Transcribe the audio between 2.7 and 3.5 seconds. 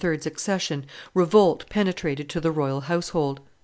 household.